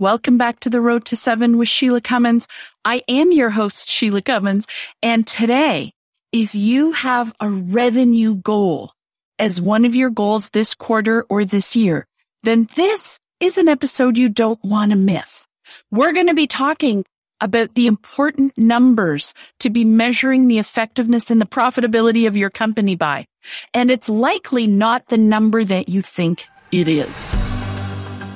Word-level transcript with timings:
Welcome 0.00 0.38
back 0.38 0.60
to 0.60 0.70
the 0.70 0.80
Road 0.80 1.04
to 1.06 1.16
Seven 1.16 1.58
with 1.58 1.68
Shelagh 1.68 2.04
Cummins. 2.04 2.48
I 2.86 3.02
am 3.06 3.32
your 3.32 3.50
host, 3.50 3.86
Shelagh 3.86 4.24
Cummins. 4.24 4.66
And 5.02 5.26
today, 5.26 5.92
if 6.32 6.54
you 6.54 6.92
have 6.92 7.34
a 7.38 7.50
revenue 7.50 8.34
goal 8.34 8.94
as 9.38 9.60
one 9.60 9.84
of 9.84 9.94
your 9.94 10.08
goals 10.08 10.48
this 10.48 10.72
quarter 10.72 11.26
or 11.28 11.44
this 11.44 11.76
year, 11.76 12.06
then 12.44 12.66
this 12.76 13.18
is 13.40 13.58
an 13.58 13.68
episode 13.68 14.16
you 14.16 14.30
don't 14.30 14.64
want 14.64 14.92
to 14.92 14.96
miss. 14.96 15.46
We're 15.90 16.14
going 16.14 16.28
to 16.28 16.34
be 16.34 16.46
talking 16.46 17.04
about 17.38 17.74
the 17.74 17.86
important 17.86 18.56
numbers 18.56 19.34
to 19.58 19.68
be 19.68 19.84
measuring 19.84 20.48
the 20.48 20.58
effectiveness 20.58 21.30
and 21.30 21.42
the 21.42 21.44
profitability 21.44 22.26
of 22.26 22.38
your 22.38 22.48
company 22.48 22.96
by. 22.96 23.26
And 23.74 23.90
it's 23.90 24.08
likely 24.08 24.66
not 24.66 25.08
the 25.08 25.18
number 25.18 25.62
that 25.62 25.90
you 25.90 26.00
think 26.00 26.46
it 26.72 26.88
is. 26.88 27.26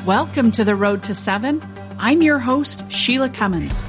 Welcome 0.05 0.52
to 0.52 0.64
the 0.64 0.77
Road 0.77 1.05
to 1.05 1.14
Seven. 1.14 1.66
I'm 1.98 2.20
your 2.20 2.39
host, 2.39 2.93
Shelagh 2.93 3.33
Cummins. 3.33 3.83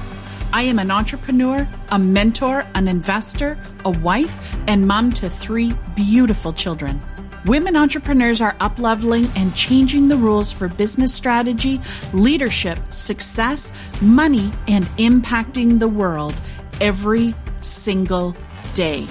I 0.50 0.62
am 0.62 0.78
an 0.78 0.90
entrepreneur, 0.90 1.68
a 1.90 1.98
mentor, 1.98 2.64
an 2.74 2.88
investor, 2.88 3.58
a 3.84 3.90
wife, 3.90 4.56
and 4.66 4.88
mom 4.88 5.12
to 5.12 5.28
three 5.28 5.74
beautiful 5.94 6.54
children. 6.54 7.02
Women 7.44 7.76
entrepreneurs 7.76 8.40
are 8.40 8.54
upleveling 8.54 9.30
and 9.36 9.54
changing 9.54 10.08
the 10.08 10.16
rules 10.16 10.50
for 10.50 10.68
business 10.68 11.12
strategy, 11.12 11.82
leadership, 12.14 12.78
success, 12.88 13.70
money, 14.00 14.50
and 14.68 14.86
impacting 14.96 15.80
the 15.80 15.88
world 15.88 16.40
every 16.80 17.34
single 17.60 18.34
day. 18.72 19.06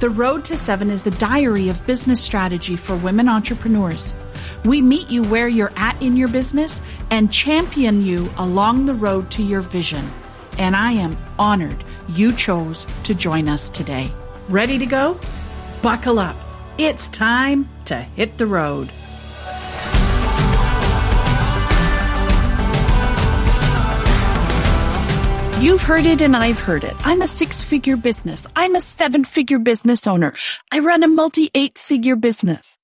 The 0.00 0.10
Road 0.10 0.44
to 0.44 0.56
Seven 0.56 0.90
is 0.90 1.02
the 1.02 1.10
diary 1.10 1.70
of 1.70 1.84
business 1.84 2.22
strategy 2.22 2.76
for 2.76 2.94
women 2.94 3.28
entrepreneurs. 3.28 4.14
We 4.64 4.80
meet 4.80 5.10
you 5.10 5.24
where 5.24 5.48
you're 5.48 5.72
at 5.74 6.00
in 6.00 6.16
your 6.16 6.28
business 6.28 6.80
and 7.10 7.32
champion 7.32 8.02
you 8.02 8.30
along 8.36 8.86
the 8.86 8.94
road 8.94 9.28
to 9.32 9.42
your 9.42 9.60
vision. 9.60 10.08
And 10.56 10.76
I 10.76 10.92
am 10.92 11.18
honored 11.36 11.82
you 12.10 12.32
chose 12.32 12.86
to 13.02 13.14
join 13.16 13.48
us 13.48 13.70
today. 13.70 14.12
Ready 14.48 14.78
to 14.78 14.86
go? 14.86 15.18
Buckle 15.82 16.20
up. 16.20 16.36
It's 16.78 17.08
time 17.08 17.68
to 17.86 17.96
hit 17.96 18.38
the 18.38 18.46
road. 18.46 18.92
You've 25.60 25.82
heard 25.82 26.06
it 26.06 26.20
and 26.20 26.36
I've 26.36 26.60
heard 26.60 26.84
it. 26.84 26.94
I'm 27.00 27.20
a 27.20 27.26
six 27.26 27.64
figure 27.64 27.96
business. 27.96 28.46
I'm 28.54 28.76
a 28.76 28.80
seven 28.80 29.24
figure 29.24 29.58
business 29.58 30.06
owner. 30.06 30.32
I 30.70 30.78
run 30.78 31.02
a 31.02 31.08
multi 31.08 31.50
eight 31.52 31.78
figure 31.78 32.14
business. 32.14 32.78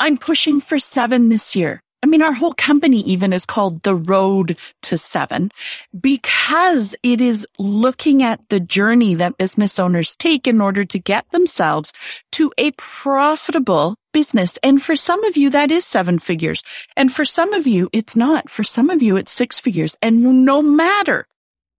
I'm 0.00 0.16
pushing 0.16 0.60
for 0.60 0.80
seven 0.80 1.28
this 1.28 1.54
year. 1.54 1.80
I 2.02 2.08
mean, 2.08 2.22
our 2.22 2.32
whole 2.32 2.52
company 2.52 3.00
even 3.02 3.32
is 3.32 3.46
called 3.46 3.82
the 3.82 3.94
road 3.94 4.58
to 4.82 4.98
seven 4.98 5.52
because 5.98 6.96
it 7.04 7.20
is 7.20 7.46
looking 7.60 8.24
at 8.24 8.48
the 8.48 8.58
journey 8.58 9.14
that 9.14 9.38
business 9.38 9.78
owners 9.78 10.16
take 10.16 10.48
in 10.48 10.60
order 10.60 10.82
to 10.82 10.98
get 10.98 11.30
themselves 11.30 11.92
to 12.32 12.52
a 12.58 12.72
profitable 12.72 13.94
business. 14.12 14.58
And 14.64 14.82
for 14.82 14.96
some 14.96 15.22
of 15.22 15.36
you, 15.36 15.50
that 15.50 15.70
is 15.70 15.84
seven 15.84 16.18
figures. 16.18 16.64
And 16.96 17.12
for 17.12 17.24
some 17.24 17.52
of 17.52 17.68
you, 17.68 17.88
it's 17.92 18.16
not. 18.16 18.50
For 18.50 18.64
some 18.64 18.90
of 18.90 19.00
you, 19.00 19.16
it's 19.16 19.30
six 19.30 19.60
figures. 19.60 19.96
And 20.02 20.44
no 20.44 20.60
matter 20.60 21.28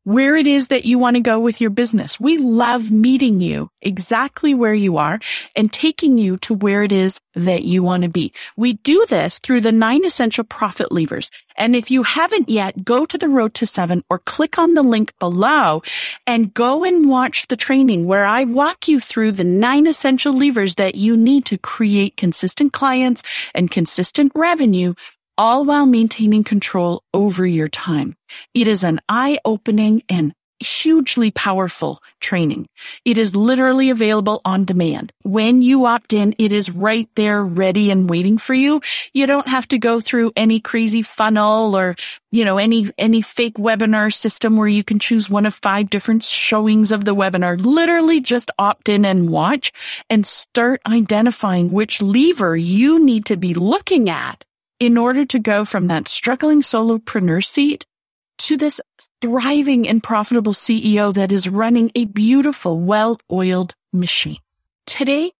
where 0.08 0.38
it 0.38 0.47
is 0.47 0.69
that 0.69 0.86
you 0.86 0.97
want 0.97 1.17
to 1.17 1.19
go 1.19 1.38
with 1.38 1.59
your 1.59 1.69
business. 1.69 2.17
We 2.17 2.38
love 2.38 2.91
meeting 2.91 3.41
you 3.41 3.69
exactly 3.81 4.53
where 4.53 4.73
you 4.73 4.95
are 4.95 5.19
and 5.53 5.72
taking 5.72 6.17
you 6.17 6.38
to 6.38 6.53
where 6.53 6.81
it 6.81 6.94
is 6.94 7.19
that 7.36 7.66
you 7.66 7.83
want 7.83 8.03
to 8.03 8.09
be. 8.09 8.31
We 8.55 8.73
do 8.73 9.05
this 9.09 9.38
through 9.39 9.59
the 9.61 9.73
nine 9.73 10.05
essential 10.05 10.45
profit 10.45 10.94
levers. 10.94 11.30
And 11.58 11.75
if 11.75 11.91
you 11.91 12.03
haven't 12.03 12.47
yet, 12.47 12.86
go 12.86 13.05
to 13.05 13.17
the 13.17 13.27
road 13.27 13.53
to 13.55 13.67
seven 13.67 14.02
or 14.09 14.19
click 14.19 14.58
on 14.58 14.75
the 14.75 14.83
link 14.83 15.11
below 15.19 15.81
and 16.25 16.53
go 16.53 16.86
and 16.86 17.09
watch 17.09 17.47
the 17.47 17.58
training 17.58 18.05
where 18.05 18.23
I 18.23 18.45
walk 18.45 18.88
you 18.88 19.02
through 19.02 19.33
the 19.33 19.44
nine 19.44 19.88
essential 19.88 20.33
levers 20.33 20.76
that 20.76 20.95
you 20.95 21.17
need 21.17 21.45
to 21.48 21.58
create 21.58 22.15
consistent 22.15 22.71
clients 22.71 23.23
and 23.54 23.70
consistent 23.70 24.31
revenue 24.36 24.93
all 25.37 25.65
while 25.65 25.86
maintaining 25.86 26.43
control 26.43 27.03
over 27.14 27.45
your 27.45 27.67
time. 27.67 28.15
It 28.53 28.67
is 28.67 28.83
an 28.83 28.99
eye-opening 29.09 30.03
and 30.09 30.33
hugely 30.59 31.31
powerful 31.31 32.02
training. 32.20 32.67
It 33.05 33.17
is 33.17 33.36
literally 33.36 33.89
available 33.89 34.42
on 34.43 34.65
demand. 34.65 35.11
When 35.23 35.61
you 35.61 35.86
opt 35.86 36.14
in, 36.14 36.33
it 36.37 36.52
is 36.52 36.71
right 36.71 37.08
there 37.15 37.43
ready 37.43 37.92
and 37.92 38.09
waiting 38.09 38.37
for 38.37 38.53
you. 38.53 38.81
You 39.14 39.27
don't 39.27 39.48
have 39.48 39.67
to 39.70 39.77
go 39.77 39.99
through 39.99 40.31
any 40.36 40.59
crazy 40.59 41.03
funnel 41.03 41.77
or, 41.77 41.95
you 42.31 42.43
know, 42.43 42.58
any, 42.58 42.92
any 42.98 43.21
fake 43.21 43.55
webinar 43.55 44.14
system 44.14 44.58
where 44.58 44.67
you 44.67 44.83
can 44.83 44.99
choose 44.99 45.30
one 45.30 45.45
of 45.45 45.54
five 45.54 45.89
different 45.89 46.23
showings 46.23 46.92
of 46.92 47.05
the 47.05 47.15
webinar. 47.15 47.64
Literally 47.64 48.19
just 48.19 48.49
opt 48.58 48.89
in 48.89 49.05
and 49.05 49.30
watch 49.30 49.71
and 50.09 50.25
start 50.25 50.81
identifying 50.87 51.71
which 51.71 52.02
lever 52.02 52.58
you 52.58 53.04
need 53.04 53.25
to 53.25 53.37
be 53.37 53.54
looking 53.54 54.09
at 54.09 54.43
in 54.80 54.98
order 54.98 55.26
to 55.26 55.39
go 55.39 55.65
from 55.65 55.88
that 55.88 56.08
struggling 56.08 56.61
solopreneur 56.61 57.43
seat 57.43 57.86
to 58.38 58.58
this 58.58 58.80
thriving 59.21 59.88
and 59.88 60.04
profitable 60.04 60.54
CEO 60.54 61.14
that 61.14 61.32
is 61.32 61.49
running 61.49 61.92
a 61.95 62.05
beautiful, 62.05 62.80
well-oiled 62.80 63.73
machine. 63.92 64.37
Today, 64.86 65.32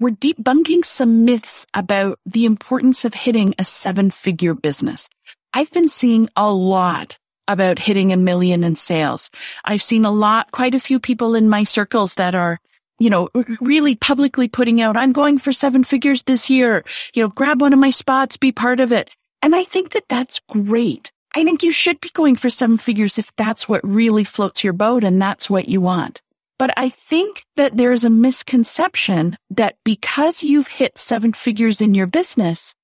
we're 0.00 0.10
debunking 0.10 0.84
some 0.84 1.24
myths 1.24 1.66
about 1.74 2.18
the 2.26 2.44
importance 2.44 3.04
of 3.04 3.14
hitting 3.14 3.54
a 3.58 3.64
seven 3.64 4.10
figure 4.10 4.54
business. 4.54 5.08
I've 5.52 5.70
been 5.72 5.88
seeing 5.88 6.28
a 6.36 6.50
lot 6.50 7.18
about 7.48 7.78
hitting 7.78 8.12
a 8.12 8.16
million 8.16 8.64
in 8.64 8.74
sales. 8.74 9.30
I've 9.64 9.82
seen 9.82 10.04
a 10.04 10.10
lot, 10.10 10.50
quite 10.50 10.74
a 10.74 10.80
few 10.80 10.98
people 10.98 11.34
in 11.34 11.48
my 11.48 11.64
circles 11.64 12.14
that 12.14 12.34
are 12.34 12.58
you 12.98 13.10
know, 13.10 13.28
really 13.60 13.94
publicly 13.94 14.48
putting 14.48 14.80
out, 14.80 14.96
I'm 14.96 15.12
going 15.12 15.38
for 15.38 15.52
seven 15.52 15.84
figures 15.84 16.22
this 16.22 16.48
year, 16.48 16.84
you 17.14 17.22
know, 17.22 17.28
grab 17.28 17.60
one 17.60 17.72
of 17.72 17.78
my 17.78 17.90
spots, 17.90 18.36
be 18.36 18.52
part 18.52 18.80
of 18.80 18.92
it. 18.92 19.10
And 19.42 19.54
I 19.54 19.64
think 19.64 19.90
that 19.90 20.08
that's 20.08 20.40
great. 20.48 21.12
I 21.34 21.44
think 21.44 21.62
you 21.62 21.70
should 21.70 22.00
be 22.00 22.08
going 22.14 22.36
for 22.36 22.48
seven 22.48 22.78
figures 22.78 23.18
if 23.18 23.34
that's 23.36 23.68
what 23.68 23.86
really 23.86 24.24
floats 24.24 24.64
your 24.64 24.72
boat 24.72 25.04
and 25.04 25.20
that's 25.20 25.50
what 25.50 25.68
you 25.68 25.80
want. 25.80 26.22
But 26.58 26.72
I 26.78 26.88
think 26.88 27.44
that 27.56 27.76
there's 27.76 28.04
a 28.04 28.10
misconception 28.10 29.36
that 29.50 29.76
because 29.84 30.42
you've 30.42 30.68
hit 30.68 30.96
seven 30.96 31.34
figures 31.34 31.82
in 31.82 31.94
your 31.94 32.06
business, 32.06 32.74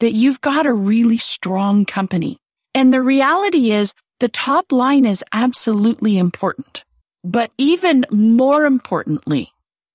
that 0.00 0.14
you've 0.14 0.40
got 0.40 0.66
a 0.66 0.72
really 0.72 1.18
strong 1.18 1.84
company. 1.84 2.38
And 2.74 2.92
the 2.92 3.02
reality 3.02 3.70
is 3.70 3.94
the 4.18 4.28
top 4.28 4.72
line 4.72 5.06
is 5.06 5.24
absolutely 5.32 6.18
important. 6.18 6.84
But 7.22 7.52
even 7.56 8.04
more 8.10 8.64
importantly, 8.64 9.52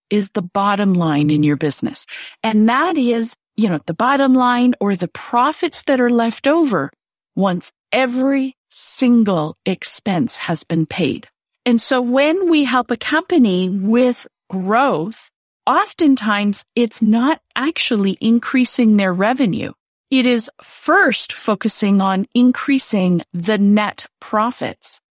is 0.09 0.31
the 0.31 0.41
bottom 0.41 0.93
line 0.93 1.29
in 1.29 1.43
your 1.43 1.57
business. 1.57 2.05
And 2.43 2.69
that 2.69 2.97
is, 2.97 3.35
you 3.55 3.69
know, 3.69 3.79
the 3.85 3.93
bottom 3.93 4.33
line 4.33 4.75
or 4.79 4.95
the 4.95 5.07
profits 5.07 5.83
that 5.83 5.99
are 5.99 6.09
left 6.09 6.47
over 6.47 6.91
once 7.35 7.71
every 7.91 8.55
single 8.69 9.57
expense 9.65 10.35
has 10.35 10.63
been 10.63 10.85
paid. 10.85 11.27
And 11.65 11.81
so 11.81 12.01
when 12.01 12.49
we 12.49 12.65
help 12.65 12.91
a 12.91 12.97
company 12.97 13.69
with 13.69 14.27
growth, 14.49 15.31
oftentimes 15.65 16.63
it's 16.75 17.01
not 17.01 17.41
actually 17.55 18.17
increasing 18.21 18.97
their 18.97 19.13
revenue. 19.13 19.71
It 20.11 20.25
is 20.25 20.49
first 20.61 21.33
focusing 21.33 22.01
on 22.01 22.27
increasing 22.35 23.23
the 23.33 23.57
net 23.57 24.05
profits 24.19 25.01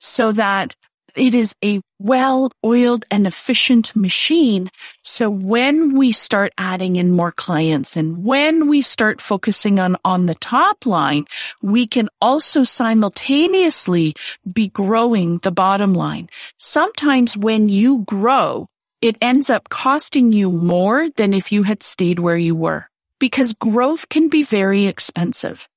so 0.00 0.32
that 0.32 0.74
it 1.18 1.34
is 1.34 1.54
a 1.64 1.80
well-oiled 1.98 3.04
and 3.10 3.26
efficient 3.26 3.94
machine. 3.96 4.70
So 5.02 5.28
when 5.28 5.96
we 5.96 6.12
start 6.12 6.52
adding 6.56 6.96
in 6.96 7.10
more 7.12 7.32
clients 7.32 7.96
and 7.96 8.24
when 8.24 8.68
we 8.68 8.82
start 8.82 9.20
focusing 9.20 9.78
on, 9.78 9.96
on 10.04 10.26
the 10.26 10.36
top 10.36 10.86
line, 10.86 11.24
we 11.60 11.86
can 11.86 12.08
also 12.20 12.64
simultaneously 12.64 14.14
be 14.52 14.68
growing 14.68 15.38
the 15.38 15.50
bottom 15.50 15.94
line. 15.94 16.28
Sometimes 16.58 17.36
when 17.36 17.68
you 17.68 18.04
grow, 18.04 18.68
it 19.00 19.16
ends 19.20 19.50
up 19.50 19.68
costing 19.68 20.32
you 20.32 20.50
more 20.50 21.08
than 21.10 21.32
if 21.32 21.52
you 21.52 21.62
had 21.64 21.82
stayed 21.82 22.18
where 22.18 22.36
you 22.36 22.54
were 22.54 22.88
because 23.18 23.54
growth 23.54 24.08
can 24.08 24.28
be 24.28 24.42
very 24.42 24.86
expensive. 24.86 25.68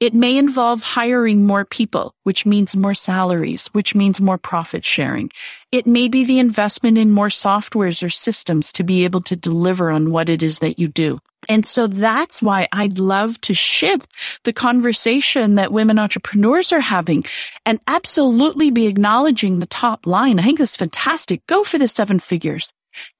It 0.00 0.14
may 0.14 0.36
involve 0.36 0.82
hiring 0.82 1.46
more 1.46 1.64
people, 1.64 2.14
which 2.22 2.46
means 2.46 2.76
more 2.76 2.94
salaries, 2.94 3.66
which 3.68 3.94
means 3.94 4.20
more 4.20 4.38
profit 4.38 4.84
sharing. 4.84 5.30
It 5.72 5.86
may 5.86 6.08
be 6.08 6.24
the 6.24 6.38
investment 6.38 6.98
in 6.98 7.10
more 7.10 7.28
softwares 7.28 8.02
or 8.02 8.10
systems 8.10 8.72
to 8.74 8.84
be 8.84 9.04
able 9.04 9.22
to 9.22 9.36
deliver 9.36 9.90
on 9.90 10.10
what 10.10 10.28
it 10.28 10.42
is 10.42 10.60
that 10.60 10.78
you 10.78 10.88
do. 10.88 11.18
And 11.48 11.66
so 11.66 11.86
that's 11.86 12.42
why 12.42 12.68
I'd 12.72 12.98
love 12.98 13.40
to 13.42 13.54
shift 13.54 14.10
the 14.44 14.52
conversation 14.52 15.56
that 15.56 15.72
women 15.72 15.98
entrepreneurs 15.98 16.72
are 16.72 16.80
having 16.80 17.24
and 17.66 17.80
absolutely 17.86 18.70
be 18.70 18.86
acknowledging 18.86 19.58
the 19.58 19.66
top 19.66 20.06
line. 20.06 20.38
I 20.38 20.42
think 20.42 20.58
that's 20.58 20.76
fantastic. 20.76 21.46
Go 21.46 21.64
for 21.64 21.78
the 21.78 21.88
seven 21.88 22.18
figures. 22.18 22.72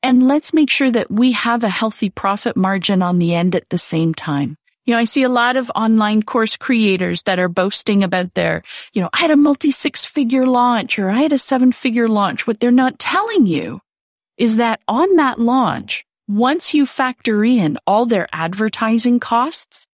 And 0.03 0.27
let's 0.27 0.55
make 0.55 0.71
sure 0.71 0.91
that 0.91 1.11
we 1.11 1.33
have 1.33 1.65
a 1.65 1.69
healthy 1.69 2.09
profit 2.09 2.57
margin 2.57 3.03
on 3.03 3.19
the 3.19 3.35
end 3.35 3.55
at 3.55 3.69
the 3.71 3.79
same 3.79 4.15
time. 4.15 4.57
You 4.87 4.93
know, 4.93 5.01
I 5.01 5.05
see 5.05 5.23
a 5.23 5.31
lot 5.31 5.57
of 5.57 5.71
online 5.75 6.23
course 6.23 6.57
creators 6.57 7.23
that 7.23 7.39
are 7.39 7.49
boasting 7.49 8.05
about 8.05 8.35
their, 8.35 8.63
you 8.93 9.01
know, 9.01 9.09
I 9.15 9.19
had 9.19 9.31
a 9.31 9.37
multi 9.37 9.71
six 9.71 10.05
figure 10.05 10.47
launch 10.47 10.99
or 10.99 11.11
I 11.11 11.23
had 11.23 11.33
a 11.33 11.39
seven 11.39 11.73
figure 11.73 12.09
launch. 12.09 12.47
What 12.47 12.61
they're 12.61 12.71
not 12.71 12.99
telling 12.99 13.47
you 13.47 13.81
is 14.37 14.57
that 14.57 14.83
on 14.87 15.17
that 15.17 15.39
launch, 15.39 16.05
once 16.29 16.75
you 16.75 16.85
factor 16.85 17.45
in 17.45 17.79
all 17.87 18.05
their 18.05 18.27
advertising 18.33 19.21
costs, 19.21 19.87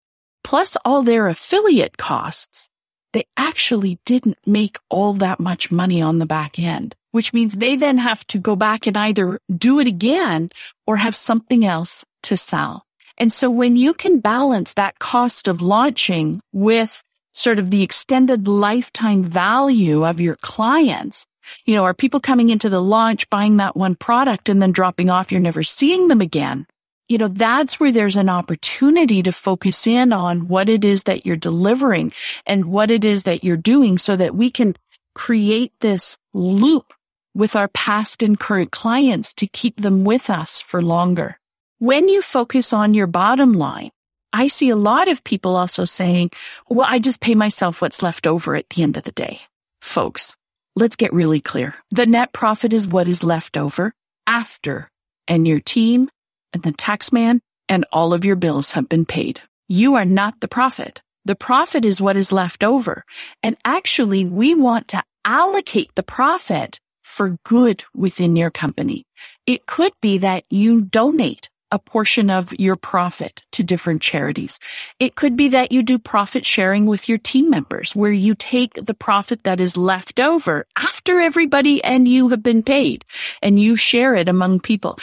plus 0.42 0.76
all 0.84 1.02
their 1.02 1.28
affiliate 1.28 1.96
costs, 1.96 2.68
they 3.12 3.24
actually 3.36 3.98
didn't 4.04 4.38
make 4.46 4.78
all 4.88 5.12
that 5.14 5.40
much 5.40 5.70
money 5.70 6.00
on 6.00 6.18
the 6.18 6.26
back 6.26 6.58
end, 6.58 6.94
which 7.10 7.32
means 7.32 7.54
they 7.54 7.76
then 7.76 7.98
have 7.98 8.26
to 8.28 8.38
go 8.38 8.56
back 8.56 8.86
and 8.86 8.96
either 8.96 9.38
do 9.56 9.80
it 9.80 9.86
again 9.86 10.50
or 10.86 10.96
have 10.96 11.16
something 11.16 11.64
else 11.64 12.04
to 12.22 12.36
sell. 12.36 12.86
And 13.20 13.30
so 13.30 13.50
when 13.50 13.76
you 13.76 13.92
can 13.92 14.18
balance 14.20 14.72
that 14.72 14.98
cost 14.98 15.46
of 15.46 15.60
launching 15.60 16.40
with 16.54 17.02
sort 17.34 17.58
of 17.58 17.70
the 17.70 17.82
extended 17.82 18.48
lifetime 18.48 19.22
value 19.22 20.06
of 20.06 20.22
your 20.22 20.36
clients, 20.36 21.26
you 21.66 21.74
know, 21.74 21.84
are 21.84 21.92
people 21.92 22.18
coming 22.18 22.48
into 22.48 22.70
the 22.70 22.80
launch, 22.80 23.28
buying 23.28 23.58
that 23.58 23.76
one 23.76 23.94
product 23.94 24.48
and 24.48 24.62
then 24.62 24.72
dropping 24.72 25.10
off? 25.10 25.30
You're 25.30 25.42
never 25.42 25.62
seeing 25.62 26.08
them 26.08 26.22
again. 26.22 26.66
You 27.10 27.18
know, 27.18 27.28
that's 27.28 27.78
where 27.78 27.92
there's 27.92 28.16
an 28.16 28.30
opportunity 28.30 29.22
to 29.22 29.32
focus 29.32 29.86
in 29.86 30.14
on 30.14 30.48
what 30.48 30.70
it 30.70 30.82
is 30.82 31.02
that 31.02 31.26
you're 31.26 31.36
delivering 31.36 32.12
and 32.46 32.66
what 32.66 32.90
it 32.90 33.04
is 33.04 33.24
that 33.24 33.44
you're 33.44 33.56
doing 33.58 33.98
so 33.98 34.16
that 34.16 34.34
we 34.34 34.50
can 34.50 34.76
create 35.14 35.72
this 35.80 36.16
loop 36.32 36.94
with 37.34 37.54
our 37.54 37.68
past 37.68 38.22
and 38.22 38.40
current 38.40 38.70
clients 38.70 39.34
to 39.34 39.46
keep 39.46 39.76
them 39.82 40.04
with 40.04 40.30
us 40.30 40.62
for 40.62 40.80
longer. 40.80 41.39
When 41.80 42.10
you 42.10 42.20
focus 42.20 42.74
on 42.74 42.92
your 42.92 43.06
bottom 43.06 43.54
line, 43.54 43.88
I 44.34 44.48
see 44.48 44.68
a 44.68 44.76
lot 44.76 45.08
of 45.08 45.24
people 45.24 45.56
also 45.56 45.86
saying, 45.86 46.30
well, 46.68 46.86
I 46.86 46.98
just 46.98 47.22
pay 47.22 47.34
myself 47.34 47.80
what's 47.80 48.02
left 48.02 48.26
over 48.26 48.54
at 48.54 48.68
the 48.68 48.82
end 48.82 48.98
of 48.98 49.04
the 49.04 49.12
day. 49.12 49.40
Folks, 49.80 50.36
let's 50.76 50.96
get 50.96 51.14
really 51.14 51.40
clear. 51.40 51.74
The 51.90 52.04
net 52.04 52.34
profit 52.34 52.74
is 52.74 52.86
what 52.86 53.08
is 53.08 53.24
left 53.24 53.56
over 53.56 53.94
after 54.26 54.90
and 55.26 55.48
your 55.48 55.58
team 55.58 56.10
and 56.52 56.62
the 56.62 56.72
taxman 56.72 57.40
and 57.66 57.86
all 57.90 58.12
of 58.12 58.26
your 58.26 58.36
bills 58.36 58.72
have 58.72 58.90
been 58.90 59.06
paid. 59.06 59.40
You 59.66 59.94
are 59.94 60.04
not 60.04 60.40
the 60.40 60.48
profit. 60.48 61.00
The 61.24 61.34
profit 61.34 61.86
is 61.86 61.98
what 61.98 62.14
is 62.14 62.30
left 62.30 62.62
over. 62.62 63.06
And 63.42 63.56
actually, 63.64 64.26
we 64.26 64.54
want 64.54 64.88
to 64.88 65.02
allocate 65.24 65.94
the 65.94 66.02
profit 66.02 66.78
for 67.02 67.38
good 67.42 67.84
within 67.94 68.36
your 68.36 68.50
company. 68.50 69.04
It 69.46 69.64
could 69.64 69.92
be 70.02 70.18
that 70.18 70.44
you 70.50 70.82
donate 70.82 71.48
a 71.70 71.78
portion 71.78 72.30
of 72.30 72.52
your 72.58 72.76
profit 72.76 73.42
to 73.52 73.62
different 73.62 74.02
charities. 74.02 74.58
It 74.98 75.14
could 75.14 75.36
be 75.36 75.48
that 75.48 75.72
you 75.72 75.82
do 75.82 75.98
profit 75.98 76.44
sharing 76.44 76.86
with 76.86 77.08
your 77.08 77.18
team 77.18 77.50
members 77.50 77.94
where 77.94 78.12
you 78.12 78.34
take 78.34 78.74
the 78.74 78.94
profit 78.94 79.44
that 79.44 79.60
is 79.60 79.76
left 79.76 80.20
over 80.20 80.66
after 80.76 81.20
everybody 81.20 81.82
and 81.84 82.08
you 82.08 82.28
have 82.28 82.42
been 82.42 82.62
paid 82.62 83.04
and 83.42 83.60
you 83.60 83.76
share 83.76 84.14
it 84.14 84.28
among 84.28 84.60
people. 84.60 84.98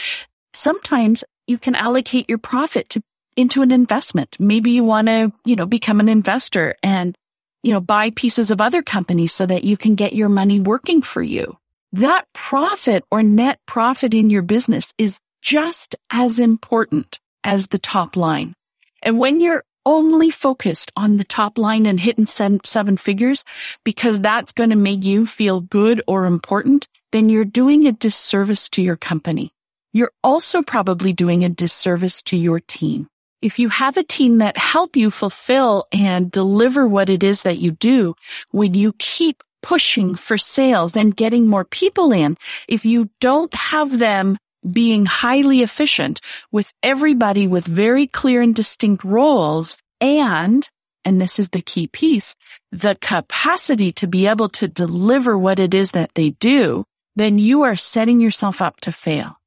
Sometimes 0.52 1.24
you 1.46 1.58
can 1.58 1.74
allocate 1.74 2.28
your 2.28 2.38
profit 2.38 2.88
to 2.90 3.02
into 3.38 3.62
an 3.62 3.70
investment. 3.70 4.36
Maybe 4.40 4.72
you 4.72 4.82
want 4.82 5.06
to, 5.06 5.32
you 5.44 5.54
know, 5.54 5.64
become 5.64 6.00
an 6.00 6.08
investor 6.08 6.74
and, 6.82 7.16
you 7.62 7.72
know, 7.72 7.80
buy 7.80 8.10
pieces 8.10 8.50
of 8.50 8.60
other 8.60 8.82
companies 8.82 9.32
so 9.32 9.46
that 9.46 9.62
you 9.62 9.76
can 9.76 9.94
get 9.94 10.12
your 10.12 10.28
money 10.28 10.58
working 10.58 11.02
for 11.02 11.22
you. 11.22 11.56
That 11.92 12.26
profit 12.34 13.04
or 13.12 13.22
net 13.22 13.60
profit 13.64 14.12
in 14.12 14.28
your 14.28 14.42
business 14.42 14.92
is 14.98 15.20
just 15.42 15.96
as 16.10 16.38
important 16.38 17.18
as 17.44 17.68
the 17.68 17.78
top 17.78 18.16
line. 18.16 18.54
And 19.02 19.18
when 19.18 19.40
you're 19.40 19.64
only 19.86 20.30
focused 20.30 20.92
on 20.96 21.16
the 21.16 21.24
top 21.24 21.56
line 21.56 21.86
and 21.86 21.98
hitting 21.98 22.26
seven, 22.26 22.60
seven 22.64 22.96
figures 22.96 23.44
because 23.84 24.20
that's 24.20 24.52
going 24.52 24.70
to 24.70 24.76
make 24.76 25.02
you 25.02 25.26
feel 25.26 25.60
good 25.60 26.02
or 26.06 26.26
important, 26.26 26.86
then 27.12 27.28
you're 27.28 27.44
doing 27.44 27.86
a 27.86 27.92
disservice 27.92 28.68
to 28.68 28.82
your 28.82 28.96
company. 28.96 29.50
You're 29.92 30.12
also 30.22 30.62
probably 30.62 31.12
doing 31.14 31.44
a 31.44 31.48
disservice 31.48 32.20
to 32.24 32.36
your 32.36 32.60
team. 32.60 33.08
If 33.40 33.58
you 33.58 33.68
have 33.68 33.96
a 33.96 34.02
team 34.02 34.38
that 34.38 34.58
help 34.58 34.96
you 34.96 35.10
fulfill 35.10 35.86
and 35.92 36.30
deliver 36.30 36.86
what 36.86 37.08
it 37.08 37.22
is 37.22 37.44
that 37.44 37.58
you 37.58 37.72
do, 37.72 38.14
when 38.50 38.74
you 38.74 38.92
keep 38.98 39.42
pushing 39.62 40.16
for 40.16 40.36
sales 40.36 40.96
and 40.96 41.16
getting 41.16 41.46
more 41.46 41.64
people 41.64 42.12
in, 42.12 42.36
if 42.68 42.84
you 42.84 43.08
don't 43.20 43.54
have 43.54 43.98
them 43.98 44.36
being 44.70 45.06
highly 45.06 45.62
efficient 45.62 46.20
with 46.50 46.72
everybody 46.82 47.46
with 47.46 47.66
very 47.66 48.06
clear 48.06 48.42
and 48.42 48.54
distinct 48.54 49.04
roles 49.04 49.82
and 50.00 50.68
and 51.04 51.20
this 51.20 51.38
is 51.38 51.48
the 51.48 51.62
key 51.62 51.86
piece, 51.86 52.36
the 52.70 52.96
capacity 53.00 53.92
to 53.92 54.06
be 54.06 54.26
able 54.26 54.48
to 54.50 54.68
deliver 54.68 55.38
what 55.38 55.58
it 55.58 55.72
is 55.72 55.92
that 55.92 56.14
they 56.14 56.30
do, 56.30 56.84
then 57.16 57.38
you 57.38 57.62
are 57.62 57.76
setting 57.76 58.20
yourself 58.20 58.60
up 58.60 58.78
to 58.80 58.92
fail. 58.92 59.38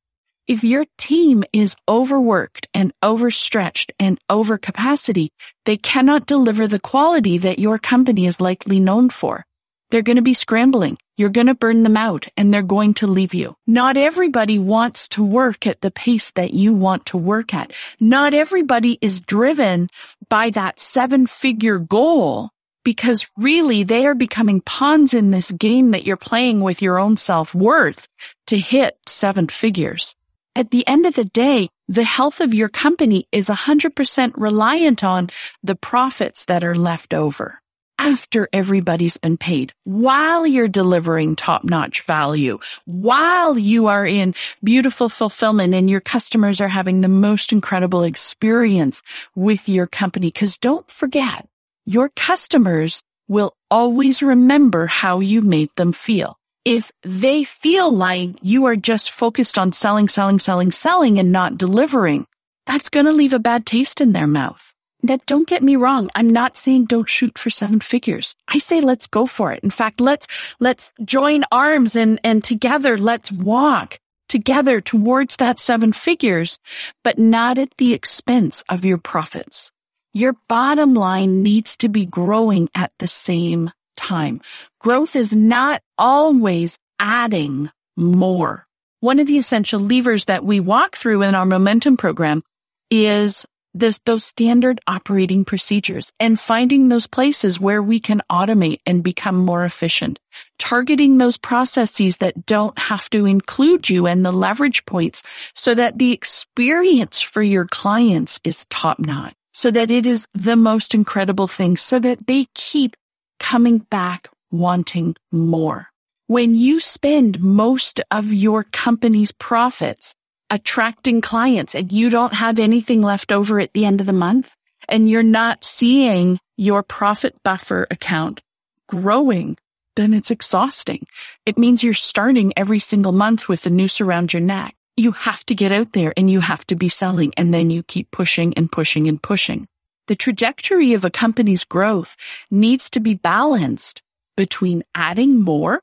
If 0.48 0.64
your 0.64 0.86
team 0.98 1.44
is 1.54 1.76
overworked 1.88 2.68
and 2.74 2.92
overstretched 3.04 3.94
and 4.00 4.18
over 4.30 4.58
capacity, 4.58 5.30
they 5.66 5.78
cannot 5.78 6.26
deliver 6.26 6.68
the 6.68 6.80
quality 6.80 7.38
that 7.38 7.60
your 7.60 7.78
company 7.78 8.26
is 8.26 8.42
likely 8.42 8.80
known 8.80 9.10
for. 9.10 9.46
They're 9.92 10.02
going 10.02 10.16
to 10.16 10.22
be 10.22 10.34
scrambling. 10.34 10.98
You're 11.18 11.30
going 11.30 11.48
to 11.48 11.54
burn 11.54 11.84
them 11.84 11.98
out 11.98 12.28
and 12.38 12.54
they're 12.54 12.64
going 12.64 12.94
to 12.96 13.08
leave 13.08 13.34
you. 13.34 13.58
Not 13.68 13.98
everybody 13.98 14.58
wants 14.58 15.10
to 15.10 15.24
work 15.24 15.68
at 15.68 15.82
the 15.82 15.92
pace 15.92 16.32
that 16.32 16.54
you 16.54 16.74
want 16.74 17.08
to 17.08 17.18
work 17.18 17.54
at. 17.54 17.74
Not 18.00 18.34
everybody 18.34 18.98
is 19.02 19.20
driven 19.20 19.90
by 20.30 20.50
that 20.52 20.80
seven 20.80 21.28
figure 21.28 21.78
goal 21.78 22.52
because 22.86 23.28
really 23.38 23.84
they 23.84 24.06
are 24.06 24.16
becoming 24.16 24.62
pawns 24.62 25.14
in 25.14 25.30
this 25.30 25.52
game 25.52 25.92
that 25.92 26.06
you're 26.06 26.18
playing 26.18 26.62
with 26.62 26.82
your 26.82 26.98
own 26.98 27.18
self 27.18 27.54
worth 27.54 28.08
to 28.48 28.58
hit 28.58 28.98
seven 29.06 29.48
figures. 29.48 30.16
At 30.56 30.72
the 30.72 30.88
end 30.88 31.06
of 31.06 31.16
the 31.16 31.26
day, 31.26 31.68
the 31.88 32.04
health 32.04 32.40
of 32.40 32.54
your 32.54 32.70
company 32.70 33.28
is 33.32 33.50
100% 33.50 34.34
reliant 34.38 35.04
on 35.04 35.30
the 35.62 35.76
profits 35.76 36.46
that 36.46 36.64
are 36.64 36.76
left 36.76 37.14
over 37.14 37.61
after 38.02 38.50
everybody's 38.52 39.18
been 39.18 39.38
paid, 39.38 39.74
while 39.84 40.48
you're 40.48 40.68
delivering 40.68 41.36
top 41.36 41.64
notch 41.64 42.02
value, 42.02 42.58
while 42.86 43.60
you 43.60 43.88
are 43.88 44.08
in 44.08 44.34
beautiful 44.64 45.08
fulfillment 45.08 45.76
and 45.76 45.88
your 45.88 46.02
customers 46.02 46.60
are 46.60 46.68
having 46.68 47.02
the 47.02 47.08
most 47.08 47.52
incredible 47.54 48.02
experience 48.02 49.04
with 49.36 49.70
your 49.70 49.86
company. 49.86 50.32
Cause 50.32 50.58
don't 50.58 50.90
forget, 50.90 51.48
your 51.86 52.10
customers 52.10 53.04
will 53.28 53.54
always 53.70 54.24
remember 54.24 54.88
how 54.88 55.20
you 55.20 55.44
made 55.44 55.70
them 55.76 55.94
feel. 55.94 56.40
If 56.66 56.92
they 57.04 57.44
feel 57.44 57.94
like 57.94 58.32
you 58.42 58.66
are 58.66 58.76
just 58.76 59.12
focused 59.12 59.60
on 59.60 59.74
selling, 59.74 60.08
selling, 60.08 60.40
selling, 60.40 60.72
selling 60.72 61.20
and 61.20 61.32
not 61.32 61.56
delivering, 61.56 62.26
that's 62.66 62.90
going 62.90 63.06
to 63.06 63.12
leave 63.12 63.34
a 63.34 63.40
bad 63.40 63.68
taste 63.68 64.02
in 64.02 64.14
their 64.14 64.28
mouth. 64.28 64.71
Now, 65.04 65.18
don't 65.26 65.48
get 65.48 65.64
me 65.64 65.76
wrong. 65.76 66.10
I'm 66.16 66.30
not 66.30 66.56
saying 66.56 66.86
don't 66.86 67.10
shoot 67.10 67.38
for 67.38 67.50
seven 67.50 67.80
figures. 67.80 68.36
I 68.48 68.60
say 68.60 68.82
let's 68.82 69.08
go 69.08 69.26
for 69.26 69.52
it. 69.52 69.64
In 69.64 69.70
fact, 69.70 70.00
let's, 70.00 70.28
let's 70.60 70.92
join 71.04 71.44
arms 71.52 71.96
and, 71.96 72.20
and 72.24 72.44
together 72.44 72.98
let's 72.98 73.32
walk 73.32 74.00
together 74.32 74.80
towards 74.80 75.36
that 75.36 75.60
seven 75.60 75.92
figures, 75.92 76.58
but 77.04 77.20
not 77.20 77.58
at 77.58 77.76
the 77.78 77.94
expense 77.94 78.64
of 78.70 78.86
your 78.86 78.98
profits. 78.98 79.72
Your 80.14 80.38
bottom 80.48 80.94
line 80.94 81.44
needs 81.44 81.76
to 81.78 81.90
be 81.90 82.06
growing 82.06 82.70
at 82.74 82.94
the 83.00 83.10
same 83.10 83.72
time. 83.98 84.40
Growth 84.80 85.18
is 85.18 85.36
not 85.36 85.82
always 85.98 86.78
adding 86.98 87.70
more. 87.98 88.66
One 89.02 89.20
of 89.20 89.28
the 89.28 89.38
essential 89.38 89.82
levers 89.82 90.26
that 90.26 90.46
we 90.46 90.62
walk 90.62 90.96
through 90.96 91.24
in 91.24 91.36
our 91.36 91.46
momentum 91.46 91.98
program 91.98 92.42
is 92.90 93.46
this, 93.74 94.00
those 94.00 94.24
standard 94.24 94.80
operating 94.88 95.46
procedures 95.46 96.12
and 96.20 96.40
finding 96.40 96.90
those 96.90 97.08
places 97.08 97.60
where 97.60 97.82
we 97.82 98.00
can 98.00 98.22
automate 98.30 98.80
and 98.86 99.04
become 99.04 99.36
more 99.36 99.66
efficient. 99.66 100.20
Targeting 100.60 101.18
those 101.18 101.38
processes 101.38 102.18
that 102.18 102.46
don't 102.46 102.78
have 102.78 103.10
to 103.12 103.26
include 103.26 103.90
you 103.90 104.08
and 104.08 104.26
the 104.26 104.32
leverage 104.32 104.86
points 104.86 105.24
so 105.56 105.74
that 105.74 105.98
the 105.98 106.12
experience 106.12 107.22
for 107.22 107.42
your 107.42 107.66
clients 107.66 108.40
is 108.44 108.66
top 108.70 109.00
notch, 109.00 109.34
so 109.54 109.72
that 109.72 109.92
it 109.92 110.06
is 110.06 110.26
the 110.34 110.56
most 110.56 110.94
incredible 110.94 111.48
thing, 111.48 111.78
so 111.78 112.00
that 112.00 112.28
they 112.28 112.48
keep 112.54 112.96
coming 113.40 113.80
back 113.80 114.30
wanting 114.52 115.16
more. 115.32 115.88
When 116.28 116.56
you 116.56 116.80
spend 116.80 117.42
most 117.42 118.00
of 118.10 118.32
your 118.32 118.64
company's 118.64 119.32
profits 119.34 120.16
attracting 120.52 121.22
clients 121.22 121.74
and 121.74 121.92
you 121.92 122.10
don't 122.10 122.34
have 122.34 122.60
anything 122.60 123.02
left 123.02 123.32
over 123.32 123.60
at 123.60 123.74
the 123.74 123.86
end 123.86 124.02
of 124.02 124.08
the 124.08 124.14
month 124.14 124.56
and 124.90 125.10
you're 125.10 125.24
not 125.24 125.64
seeing 125.64 126.38
your 126.58 126.84
profit 126.84 127.34
buffer 127.44 127.88
account 127.90 128.42
growing, 128.88 129.58
then 129.96 130.14
it's 130.14 130.30
exhausting. 130.30 131.08
It 131.46 131.58
means 131.58 131.84
you're 131.84 131.94
starting 131.94 132.52
every 132.58 132.80
single 132.80 133.14
month 133.14 133.48
with 133.48 133.66
a 133.66 133.70
noose 133.70 134.02
around 134.02 134.34
your 134.34 134.42
neck. 134.42 134.76
You 134.98 135.14
have 135.14 135.46
to 135.46 135.56
get 135.56 135.72
out 135.72 135.94
there 135.94 136.14
and 136.18 136.30
you 136.30 136.42
have 136.42 136.68
to 136.68 136.76
be 136.76 136.90
selling 136.90 137.34
and 137.38 137.54
then 137.54 137.70
you 137.70 137.82
keep 137.82 138.12
pushing 138.12 138.54
and 138.56 138.70
pushing 138.70 139.08
and 139.08 139.22
pushing. 139.24 139.68
The 140.08 140.16
trajectory 140.16 140.94
of 140.94 141.06
a 141.06 141.10
company's 141.10 141.64
growth 141.64 142.18
needs 142.52 142.90
to 142.90 143.00
be 143.00 143.14
balanced 143.14 144.02
between 144.36 144.84
adding 144.94 145.42
more, 145.42 145.82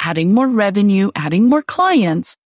adding 0.00 0.32
more 0.32 0.48
revenue, 0.48 1.10
adding 1.16 1.48
more 1.48 1.62
clients, 1.62 2.36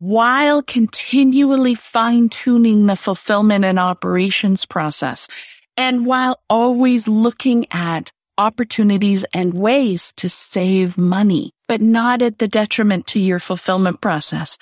while 0.00 0.62
continually 0.62 1.74
fine 1.74 2.30
tuning 2.30 2.86
the 2.86 2.96
fulfillment 2.96 3.66
and 3.66 3.78
operations 3.78 4.64
process. 4.64 5.28
And 5.76 6.06
while 6.06 6.40
always 6.48 7.06
looking 7.06 7.66
at 7.70 8.10
opportunities 8.38 9.24
and 9.34 9.52
ways 9.52 10.14
to 10.16 10.30
save 10.30 10.96
money, 10.96 11.52
but 11.68 11.82
not 11.82 12.22
at 12.22 12.38
the 12.38 12.48
detriment 12.48 13.06
to 13.08 13.20
your 13.20 13.38
fulfillment 13.38 14.00
process 14.00 14.56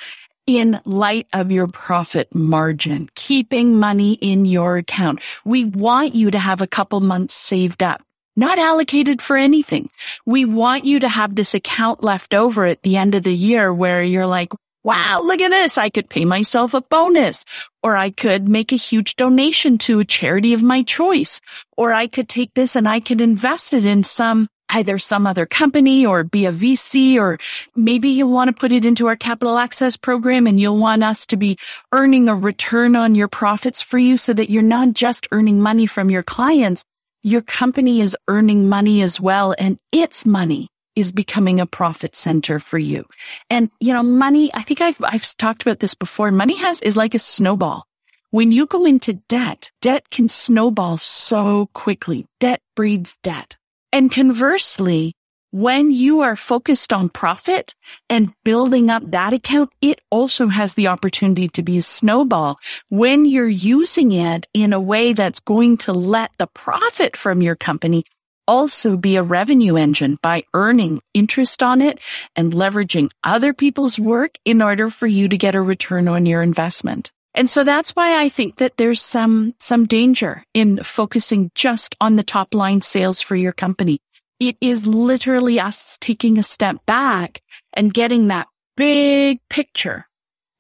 in 0.49 0.81
light 0.85 1.29
of 1.33 1.53
your 1.53 1.69
profit 1.69 2.35
margin, 2.35 3.09
keeping 3.15 3.79
money 3.79 4.15
in 4.15 4.45
your 4.45 4.79
account. 4.79 5.21
We 5.45 5.65
want 5.65 6.17
you 6.17 6.33
to 6.33 6.39
have 6.39 6.61
a 6.61 6.67
couple 6.67 6.99
months 7.01 7.35
saved 7.35 7.83
up, 7.83 8.03
not 8.35 8.59
allocated 8.59 9.23
for 9.23 9.37
anything. 9.37 9.89
We 10.27 10.45
want 10.47 10.85
you 10.85 10.99
to 11.01 11.09
have 11.09 11.37
this 11.37 11.55
account 11.55 12.03
left 12.03 12.35
over 12.35 12.65
at 12.65 12.83
the 12.83 12.97
end 12.97 13.15
of 13.15 13.23
the 13.23 13.35
year 13.35 13.73
where 13.73 14.03
you're 14.03 14.27
like, 14.27 14.53
wow, 14.85 15.21
look 15.23 15.41
at 15.41 15.51
this. 15.51 15.79
I 15.79 15.91
could 15.91 16.09
pay 16.09 16.25
myself 16.25 16.75
a 16.75 16.81
bonus 16.81 17.45
or 17.83 17.97
I 17.97 18.11
could 18.11 18.49
make 18.49 18.73
a 18.73 18.77
huge 18.77 19.17
donation 19.17 19.79
to 19.79 20.01
a 20.01 20.05
charity 20.05 20.55
of 20.55 20.63
my 20.63 20.83
choice 20.83 21.41
or 21.77 21.93
I 21.93 22.07
could 22.07 22.29
take 22.29 22.55
this 22.55 22.77
and 22.77 22.89
I 22.89 23.01
could 23.01 23.21
invest 23.21 23.75
it 23.75 23.85
in 23.85 24.05
some 24.05 24.49
either 24.71 24.99
some 24.99 25.27
other 25.27 25.47
company 25.47 26.05
or 26.05 26.25
be 26.25 26.45
a 26.45 26.53
VC 26.53 27.17
or 27.17 27.39
maybe 27.75 28.11
you 28.11 28.27
want 28.27 28.49
to 28.49 28.53
put 28.53 28.73
it 28.73 28.85
into 28.85 29.07
our 29.07 29.17
capital 29.17 29.57
access 29.57 29.97
program 29.97 30.47
and 30.47 30.61
you'll 30.61 30.77
want 30.77 31.03
us 31.03 31.27
to 31.27 31.37
be 31.37 31.57
earning 31.93 32.29
a 32.29 32.35
return 32.35 32.95
on 32.95 33.15
your 33.15 33.29
profits 33.29 33.81
for 33.81 33.99
you 33.99 34.19
so 34.19 34.33
that 34.33 34.51
you're 34.51 34.63
not 34.63 34.93
just 34.93 35.27
earning 35.33 35.61
money 35.61 35.87
from 35.87 36.11
your 36.11 36.23
clients. 36.23 36.85
Your 37.23 37.43
company 37.43 38.01
is 38.01 38.17
earning 38.29 38.69
money 38.69 39.03
as 39.03 39.21
well 39.21 39.55
and 39.59 39.79
its 39.91 40.27
money 40.27 40.69
is 40.99 41.13
becoming 41.13 41.61
a 41.61 41.67
profit 41.67 42.17
center 42.17 42.59
for 42.59 42.79
you. 42.79 43.05
And, 43.49 43.71
you 43.81 43.93
know, 43.93 44.03
money, 44.03 44.51
I 44.53 44.63
think 44.63 44.81
I've, 44.81 45.01
I've 45.03 45.37
talked 45.37 45.63
about 45.63 45.79
this 45.79 45.95
before. 45.95 46.31
Money 46.31 46.57
has, 46.59 46.83
is 46.83 46.97
like 46.97 47.15
a 47.15 47.19
snowball. 47.19 47.85
When 48.31 48.53
you 48.53 48.67
go 48.67 48.85
into 48.85 49.15
debt, 49.29 49.71
debt 49.81 50.11
can 50.11 50.29
snowball 50.29 50.99
so 50.99 51.71
quickly. 51.73 52.27
Debt 52.41 52.61
breeds 52.77 53.17
debt. 53.23 53.57
And 53.93 54.13
conversely, 54.13 55.15
when 55.51 55.91
you 55.91 56.21
are 56.21 56.37
focused 56.37 56.93
on 56.93 57.09
profit 57.09 57.75
and 58.11 58.35
building 58.45 58.91
up 58.91 59.03
that 59.13 59.33
account, 59.33 59.71
it 59.81 60.01
also 60.11 60.49
has 60.49 60.75
the 60.75 60.89
opportunity 60.89 61.49
to 61.49 61.63
be 61.63 61.79
a 61.79 61.83
snowball 61.83 62.59
when 62.91 63.25
you're 63.25 63.49
using 63.49 64.13
it 64.13 64.47
in 64.53 64.75
a 64.75 64.81
way 64.81 65.15
that's 65.15 65.41
going 65.41 65.79
to 65.79 65.95
let 65.95 66.31
the 66.39 66.49
profit 66.49 67.17
from 67.17 67.41
your 67.41 67.57
company 67.57 68.05
also 68.49 68.97
be 68.97 69.17
a 69.17 69.23
revenue 69.23 69.77
engine 69.77 70.19
by 70.23 70.45
earning 70.55 71.01
interest 71.15 71.63
on 71.63 71.81
it 71.81 72.01
and 72.35 72.53
leveraging 72.53 73.11
other 73.23 73.53
people's 73.53 73.99
work 73.99 74.37
in 74.45 74.63
order 74.63 74.91
for 74.91 75.07
you 75.07 75.29
to 75.29 75.37
get 75.37 75.55
a 75.55 75.61
return 75.61 76.09
on 76.09 76.27
your 76.27 76.43
investment. 76.43 77.13
And 77.35 77.49
so 77.49 77.63
that's 77.63 77.93
why 77.93 78.21
I 78.21 78.31
think 78.31 78.57
that 78.57 78.79
there's 78.79 79.03
some, 79.03 79.55
some 79.61 79.87
danger 79.87 80.43
in 80.55 80.83
focusing 80.83 81.53
just 81.55 81.95
on 82.01 82.17
the 82.17 82.25
top 82.25 82.55
line 82.55 82.81
sales 82.81 83.21
for 83.21 83.37
your 83.37 83.53
company. 83.53 84.01
It 84.41 84.57
is 84.61 84.87
literally 84.87 85.61
us 85.61 85.99
taking 86.01 86.39
a 86.39 86.43
step 86.43 86.85
back 86.87 87.43
and 87.75 87.95
getting 87.95 88.29
that 88.29 88.49
big 88.77 89.41
picture 89.51 90.07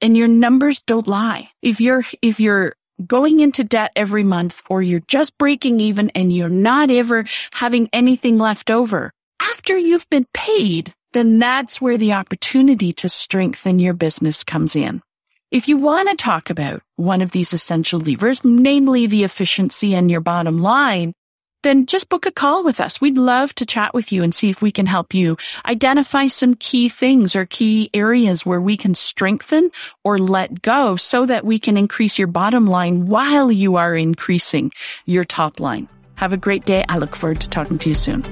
and 0.00 0.16
your 0.16 0.28
numbers 0.28 0.80
don't 0.82 1.08
lie. 1.08 1.50
If 1.62 1.80
you're, 1.80 2.04
if 2.22 2.38
you're 2.38 2.74
going 3.06 3.40
into 3.40 3.64
debt 3.64 3.92
every 3.94 4.24
month 4.24 4.62
or 4.68 4.82
you're 4.82 5.00
just 5.00 5.36
breaking 5.38 5.80
even 5.80 6.10
and 6.10 6.32
you're 6.32 6.48
not 6.48 6.90
ever 6.90 7.24
having 7.52 7.88
anything 7.92 8.38
left 8.38 8.70
over 8.70 9.12
after 9.40 9.76
you've 9.76 10.08
been 10.10 10.26
paid, 10.32 10.94
then 11.12 11.38
that's 11.38 11.80
where 11.80 11.98
the 11.98 12.12
opportunity 12.12 12.92
to 12.94 13.08
strengthen 13.08 13.78
your 13.78 13.94
business 13.94 14.44
comes 14.44 14.76
in. 14.76 15.02
If 15.50 15.68
you 15.68 15.78
want 15.78 16.10
to 16.10 16.16
talk 16.16 16.50
about 16.50 16.82
one 16.96 17.22
of 17.22 17.30
these 17.30 17.52
essential 17.52 18.00
levers, 18.00 18.44
namely 18.44 19.06
the 19.06 19.24
efficiency 19.24 19.94
and 19.94 20.10
your 20.10 20.20
bottom 20.20 20.58
line, 20.58 21.12
then 21.62 21.86
just 21.86 22.08
book 22.08 22.26
a 22.26 22.30
call 22.30 22.64
with 22.64 22.80
us. 22.80 23.00
We'd 23.00 23.18
love 23.18 23.54
to 23.56 23.66
chat 23.66 23.94
with 23.94 24.12
you 24.12 24.22
and 24.22 24.34
see 24.34 24.50
if 24.50 24.62
we 24.62 24.70
can 24.70 24.86
help 24.86 25.14
you 25.14 25.36
identify 25.64 26.28
some 26.28 26.54
key 26.54 26.88
things 26.88 27.34
or 27.34 27.46
key 27.46 27.90
areas 27.94 28.46
where 28.46 28.60
we 28.60 28.76
can 28.76 28.94
strengthen 28.94 29.70
or 30.04 30.18
let 30.18 30.62
go 30.62 30.96
so 30.96 31.26
that 31.26 31.44
we 31.44 31.58
can 31.58 31.76
increase 31.76 32.18
your 32.18 32.28
bottom 32.28 32.66
line 32.66 33.06
while 33.06 33.50
you 33.50 33.76
are 33.76 33.94
increasing 33.94 34.70
your 35.06 35.24
top 35.24 35.60
line. 35.60 35.88
Have 36.16 36.32
a 36.32 36.36
great 36.36 36.64
day. 36.64 36.84
I 36.88 36.98
look 36.98 37.14
forward 37.14 37.40
to 37.42 37.48
talking 37.48 37.78
to 37.78 37.88
you 37.88 37.94
soon. 37.94 38.22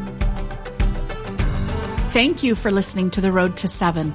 Thank 2.10 2.42
you 2.42 2.54
for 2.54 2.70
listening 2.70 3.10
to 3.10 3.20
The 3.20 3.30
Road 3.30 3.56
to 3.58 3.68
Seven. 3.68 4.14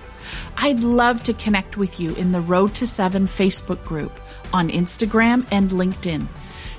I'd 0.57 0.79
love 0.81 1.23
to 1.23 1.33
connect 1.33 1.77
with 1.77 1.99
you 1.99 2.13
in 2.15 2.31
the 2.31 2.41
Road 2.41 2.73
to 2.75 2.87
Seven 2.87 3.25
Facebook 3.25 3.83
group 3.85 4.19
on 4.53 4.69
Instagram 4.69 5.47
and 5.51 5.69
LinkedIn. 5.69 6.27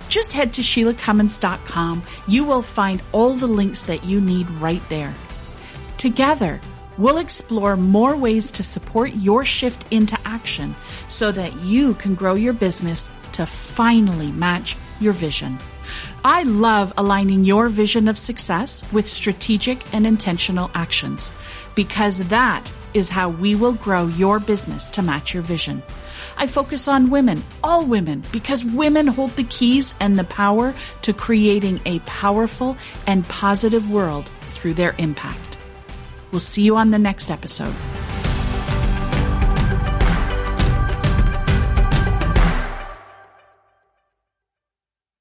Just 0.08 0.32
head 0.32 0.52
to 0.54 0.62
ShelaghCummins.com. 0.62 2.02
You 2.26 2.44
will 2.44 2.62
find 2.62 3.02
all 3.12 3.34
the 3.34 3.46
links 3.46 3.84
that 3.84 4.04
you 4.04 4.20
need 4.20 4.50
right 4.50 4.86
there. 4.88 5.14
Together, 5.96 6.60
we'll 6.98 7.18
explore 7.18 7.76
more 7.76 8.16
ways 8.16 8.52
to 8.52 8.62
support 8.62 9.14
your 9.14 9.44
shift 9.44 9.90
into 9.90 10.18
action 10.24 10.74
so 11.08 11.32
that 11.32 11.54
you 11.62 11.94
can 11.94 12.14
grow 12.14 12.34
your 12.34 12.52
business 12.52 13.08
to 13.32 13.46
finally 13.46 14.30
match 14.32 14.76
your 15.00 15.12
vision. 15.12 15.58
I 16.24 16.42
love 16.44 16.92
aligning 16.96 17.44
your 17.44 17.68
vision 17.68 18.06
of 18.06 18.16
success 18.16 18.84
with 18.92 19.08
strategic 19.08 19.92
and 19.92 20.06
intentional 20.06 20.70
actions 20.72 21.32
because 21.74 22.18
that 22.28 22.70
is 22.94 23.08
how 23.08 23.30
we 23.30 23.56
will 23.56 23.72
grow 23.72 24.06
your 24.06 24.38
business 24.38 24.88
to 24.90 25.02
match 25.02 25.34
your 25.34 25.42
vision. 25.42 25.82
I 26.36 26.46
focus 26.46 26.86
on 26.86 27.10
women, 27.10 27.42
all 27.64 27.84
women, 27.86 28.22
because 28.30 28.64
women 28.64 29.08
hold 29.08 29.34
the 29.34 29.42
keys 29.44 29.94
and 29.98 30.16
the 30.16 30.24
power 30.24 30.74
to 31.02 31.12
creating 31.12 31.80
a 31.86 31.98
powerful 32.00 32.76
and 33.08 33.28
positive 33.28 33.90
world 33.90 34.30
through 34.42 34.74
their 34.74 34.94
impact. 34.98 35.58
We'll 36.30 36.38
see 36.38 36.62
you 36.62 36.76
on 36.76 36.90
the 36.90 37.00
next 37.00 37.32
episode. 37.32 37.74